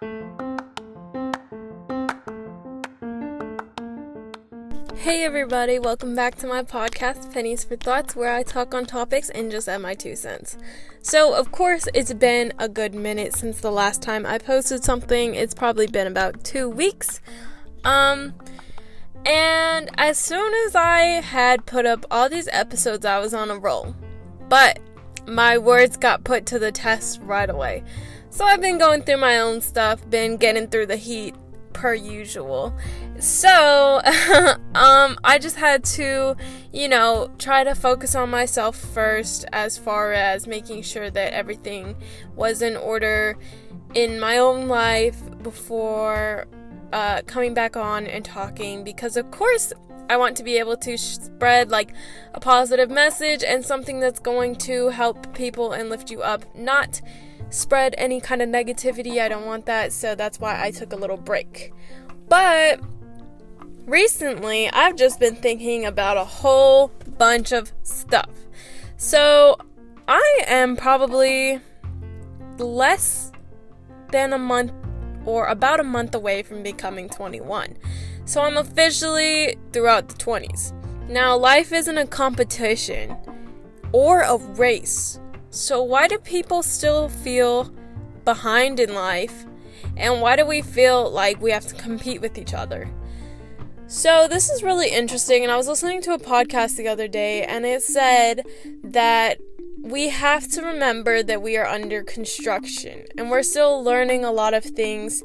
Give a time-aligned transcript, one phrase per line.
[0.00, 0.06] Hey
[5.24, 9.50] everybody, welcome back to my podcast, Pennies for Thoughts, where I talk on topics and
[9.50, 10.56] just add my two cents.
[11.02, 15.34] So, of course, it's been a good minute since the last time I posted something.
[15.34, 17.20] It's probably been about two weeks.
[17.84, 18.32] Um,
[19.26, 23.58] and as soon as I had put up all these episodes, I was on a
[23.58, 23.94] roll.
[24.48, 24.78] But
[25.26, 27.84] my words got put to the test right away.
[28.30, 31.34] So I've been going through my own stuff, been getting through the heat
[31.72, 32.72] per usual.
[33.18, 34.00] So,
[34.74, 36.36] um, I just had to,
[36.72, 41.96] you know, try to focus on myself first as far as making sure that everything
[42.36, 43.36] was in order
[43.94, 46.46] in my own life before
[46.92, 49.72] uh, coming back on and talking because, of course,
[50.08, 51.92] I want to be able to spread like
[52.34, 57.00] a positive message and something that's going to help people and lift you up, not
[57.50, 59.20] spread any kind of negativity.
[59.20, 61.72] I don't want that, so that's why I took a little break.
[62.28, 62.80] But
[63.86, 68.30] recently, I've just been thinking about a whole bunch of stuff.
[68.96, 69.56] So,
[70.08, 71.60] I am probably
[72.58, 73.32] less
[74.10, 74.72] than a month
[75.24, 77.76] or about a month away from becoming 21.
[78.24, 80.72] So, I'm officially throughout the 20s.
[81.08, 83.16] Now, life isn't a competition
[83.92, 85.18] or a race.
[85.50, 87.72] So, why do people still feel
[88.24, 89.46] behind in life?
[89.96, 92.88] And why do we feel like we have to compete with each other?
[93.88, 95.42] So, this is really interesting.
[95.42, 98.46] And I was listening to a podcast the other day, and it said
[98.84, 99.38] that
[99.82, 104.54] we have to remember that we are under construction and we're still learning a lot
[104.54, 105.22] of things.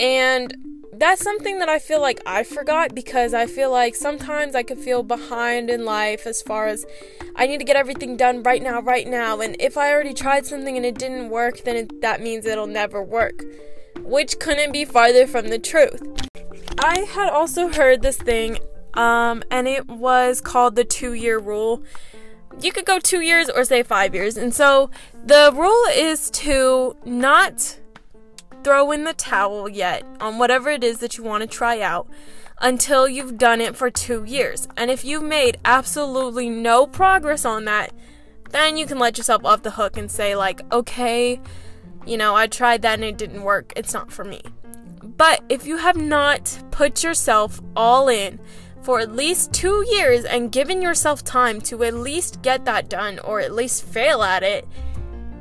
[0.00, 4.62] And that's something that I feel like I forgot because I feel like sometimes I
[4.62, 6.84] could feel behind in life as far as
[7.34, 9.40] I need to get everything done right now, right now.
[9.40, 12.66] And if I already tried something and it didn't work, then it, that means it'll
[12.66, 13.42] never work,
[14.00, 16.02] which couldn't be farther from the truth.
[16.78, 18.58] I had also heard this thing,
[18.92, 21.82] um, and it was called the two year rule.
[22.60, 24.36] You could go two years or say five years.
[24.36, 24.90] And so
[25.24, 27.78] the rule is to not
[28.64, 32.08] throw in the towel yet on whatever it is that you want to try out
[32.60, 34.68] until you've done it for two years.
[34.76, 37.92] And if you've made absolutely no progress on that,
[38.50, 41.40] then you can let yourself off the hook and say, like, okay,
[42.06, 43.72] you know, I tried that and it didn't work.
[43.76, 44.42] It's not for me.
[45.02, 48.38] But if you have not put yourself all in
[48.82, 53.18] for at least two years and given yourself time to at least get that done
[53.20, 54.66] or at least fail at it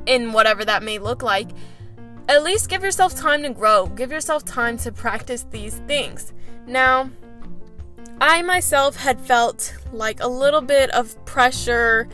[0.05, 1.49] in whatever that may look like,
[2.27, 3.87] at least give yourself time to grow.
[3.87, 6.33] Give yourself time to practice these things.
[6.67, 7.09] Now,
[8.19, 12.07] I myself had felt like a little bit of pressure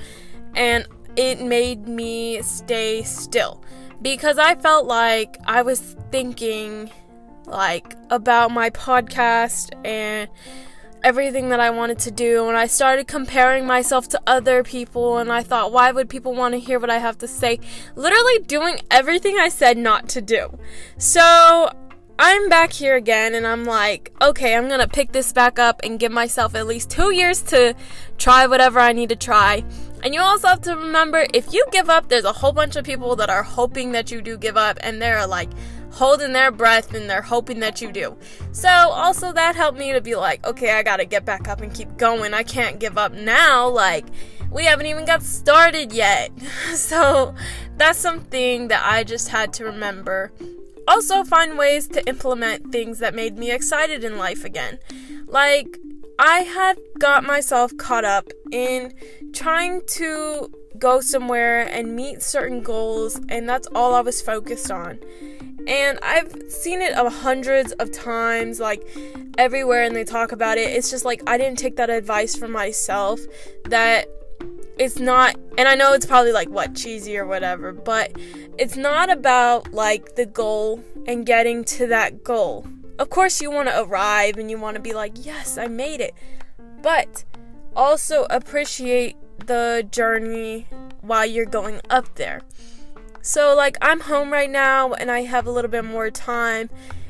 [0.56, 3.64] and it made me stay still
[4.02, 6.90] because I felt like I was thinking
[7.46, 10.30] like about my podcast and
[11.04, 15.32] everything that I wanted to do and I started comparing myself to other people and
[15.32, 17.60] I thought why would people want to hear what I have to say?
[17.96, 20.58] Literally doing everything I said not to do.
[20.98, 21.70] So
[22.20, 26.00] I'm back here again and I'm like okay I'm gonna pick this back up and
[26.00, 27.76] give myself at least two years to
[28.18, 29.64] try whatever I need to try.
[30.04, 32.86] And you also have to remember if you give up there's a whole bunch of
[32.86, 35.50] people that are hoping that you do give up and they're like
[35.92, 38.18] holding their breath and they're hoping that you do.
[38.52, 41.74] So, also that helped me to be like, okay, I gotta get back up and
[41.74, 42.34] keep going.
[42.34, 43.68] I can't give up now.
[43.68, 44.06] Like,
[44.52, 46.32] we haven't even got started yet.
[46.74, 47.34] so,
[47.78, 50.32] that's something that I just had to remember.
[50.88, 54.80] Also, find ways to implement things that made me excited in life again.
[55.26, 55.78] Like,
[56.18, 58.94] I had got myself caught up in
[59.34, 60.50] trying to
[60.80, 65.00] go somewhere and meet certain goals, and that's all I was focused on.
[65.68, 68.88] And I've seen it hundreds of times, like
[69.38, 70.72] everywhere, and they talk about it.
[70.72, 73.20] It's just like I didn't take that advice for myself
[73.66, 74.08] that
[74.80, 78.16] it's not, and I know it's probably like what cheesy or whatever, but
[78.58, 82.66] it's not about like the goal and getting to that goal.
[83.00, 86.00] Of course, you want to arrive and you want to be like, yes, I made
[86.00, 86.14] it,
[86.82, 87.26] but
[87.76, 90.68] also appreciate the journey
[91.02, 92.42] while you're going up there.
[93.28, 96.70] So, like, I'm home right now and I have a little bit more time,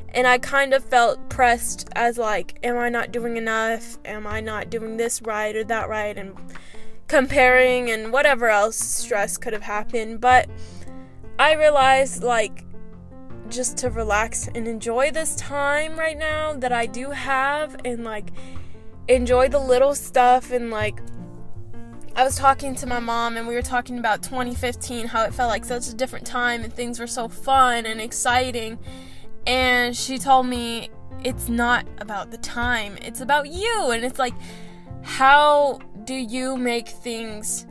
[0.09, 3.99] and I kind of felt pressed as, like, am I not doing enough?
[4.03, 6.17] Am I not doing this right or that right?
[6.17, 6.35] And
[7.07, 10.19] comparing and whatever else stress could have happened.
[10.19, 10.49] But
[11.37, 12.65] I realized, like,
[13.47, 18.31] just to relax and enjoy this time right now that I do have and, like,
[19.07, 20.99] enjoy the little stuff and, like,
[22.17, 25.49] I was talking to my mom and we were talking about 2015, how it felt
[25.49, 28.79] like such a different time and things were so fun and exciting.
[29.45, 30.89] And she told me
[31.23, 33.91] it's not about the time, it's about you.
[33.91, 34.33] And it's like,
[35.03, 37.67] how do you make things?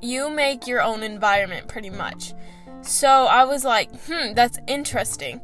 [0.00, 2.34] You make your own environment pretty much.
[2.80, 5.40] So I was like, hmm, that's interesting.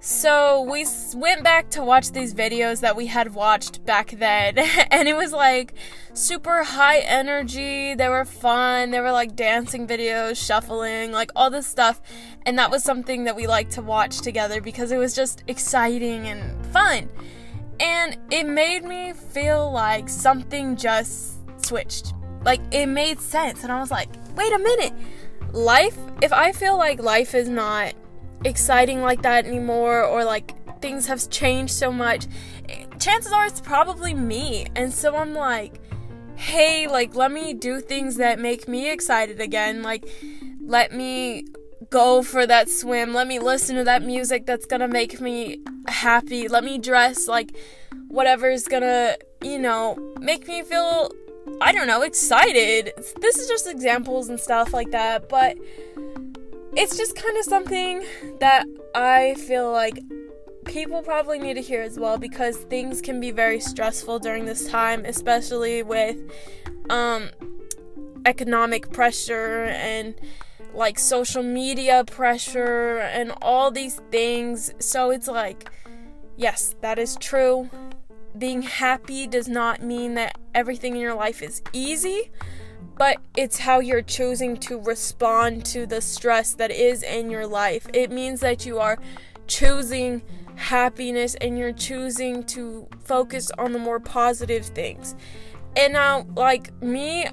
[0.00, 4.56] So we went back to watch these videos that we had watched back then,
[4.90, 5.74] and it was like
[6.14, 7.94] super high energy.
[7.94, 8.90] They were fun.
[8.90, 12.00] They were like dancing videos, shuffling, like all this stuff.
[12.46, 16.28] And that was something that we liked to watch together because it was just exciting
[16.28, 17.08] and fun.
[17.80, 22.14] And it made me feel like something just switched.
[22.44, 23.64] Like it made sense.
[23.64, 24.92] And I was like, wait a minute.
[25.52, 27.94] Life, if I feel like life is not
[28.44, 32.26] exciting like that anymore or like things have changed so much,
[32.98, 34.66] chances are it's probably me.
[34.74, 35.80] And so I'm like,
[36.36, 39.82] hey, like, let me do things that make me excited again.
[39.82, 40.08] Like,
[40.64, 41.44] let me
[41.90, 43.14] go for that swim.
[43.14, 46.48] Let me listen to that music that's gonna make me happy.
[46.48, 47.56] Let me dress like
[48.08, 51.10] whatever's gonna, you know, make me feel,
[51.60, 52.92] I don't know, excited.
[53.20, 55.56] This is just examples and stuff like that, but
[56.78, 58.04] it's just kind of something
[58.38, 58.64] that
[58.94, 59.98] I feel like
[60.64, 64.68] people probably need to hear as well because things can be very stressful during this
[64.68, 66.18] time, especially with
[66.88, 67.30] um,
[68.26, 70.14] economic pressure and
[70.72, 74.72] like social media pressure and all these things.
[74.78, 75.68] So it's like,
[76.36, 77.68] yes, that is true.
[78.38, 82.30] Being happy does not mean that everything in your life is easy
[82.98, 87.86] but it's how you're choosing to respond to the stress that is in your life.
[87.94, 88.98] It means that you are
[89.46, 90.22] choosing
[90.56, 95.14] happiness and you're choosing to focus on the more positive things.
[95.76, 97.28] And now, like me,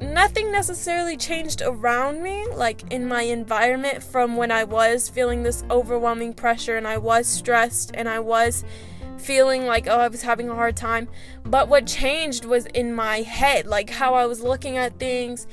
[0.00, 5.64] nothing necessarily changed around me, like in my environment, from when I was feeling this
[5.68, 8.64] overwhelming pressure and I was stressed and I was
[9.22, 11.08] feeling like, oh, I was having a hard time.
[11.44, 15.46] But what changed was in my head, like how I was looking at things,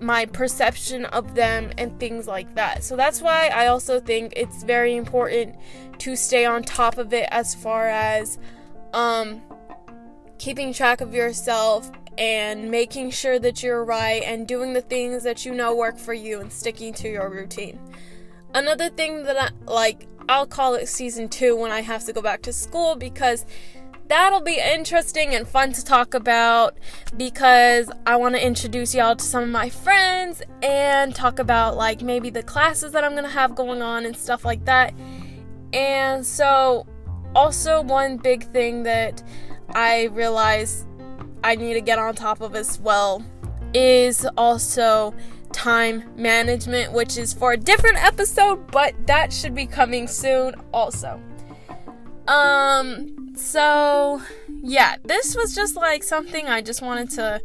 [0.00, 2.82] my perception of them, and things like that.
[2.82, 5.56] So that's why I also think it's very important
[5.98, 8.38] to stay on top of it as far as
[8.94, 9.42] um,
[10.38, 15.44] keeping track of yourself and making sure that you're right and doing the things that
[15.44, 17.78] you know work for you and sticking to your routine.
[18.54, 22.22] Another thing that I like I'll call it season two when I have to go
[22.22, 23.44] back to school because
[24.06, 26.78] that'll be interesting and fun to talk about
[27.16, 32.02] because I want to introduce y'all to some of my friends and talk about like
[32.02, 34.94] maybe the classes that I'm going to have going on and stuff like that.
[35.72, 36.86] And so,
[37.34, 39.24] also, one big thing that
[39.70, 40.86] I realize
[41.42, 43.24] I need to get on top of as well
[43.74, 45.12] is also
[45.52, 51.20] time management, which is for a different episode, but that should be coming soon also.
[52.28, 54.22] Um, so
[54.62, 57.40] yeah, this was just like something I just wanted to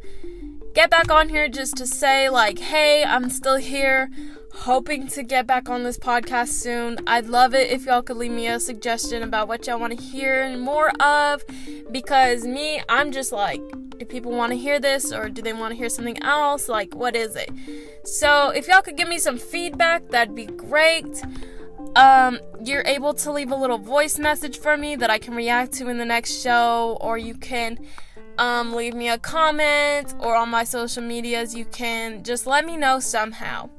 [0.74, 4.10] get back on here just to say, like, hey, I'm still here,
[4.54, 6.98] hoping to get back on this podcast soon.
[7.08, 10.04] I'd love it if y'all could leave me a suggestion about what y'all want to
[10.04, 11.44] hear more of
[11.92, 13.62] because me, I'm just like,
[13.98, 16.68] do people want to hear this or do they want to hear something else?
[16.68, 17.50] Like, what is it?
[18.04, 21.24] So, if y'all could give me some feedback, that'd be great.
[21.96, 25.74] Um, you're able to leave a little voice message for me that I can react
[25.74, 27.78] to in the next show, or you can
[28.38, 32.76] um, leave me a comment, or on my social medias, you can just let me
[32.76, 33.70] know somehow.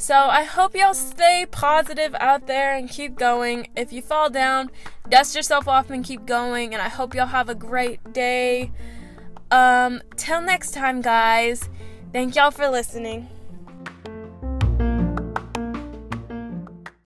[0.00, 3.66] So I hope y'all stay positive out there and keep going.
[3.74, 4.70] If you fall down,
[5.08, 6.72] dust yourself off and keep going.
[6.72, 8.70] And I hope y'all have a great day.
[9.50, 11.68] Um, till next time, guys.
[12.12, 13.28] Thank y'all for listening.